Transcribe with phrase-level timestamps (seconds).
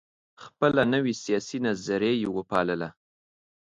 [0.43, 2.89] خپله نوي سیاسي نظریه یې وپالله.